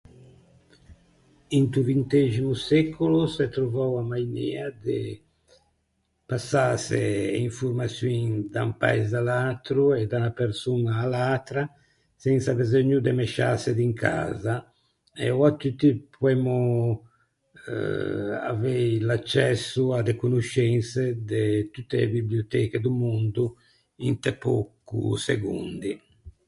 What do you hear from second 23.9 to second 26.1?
inte pöco segondi.